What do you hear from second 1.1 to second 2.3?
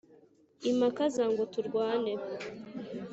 za ngo turwane,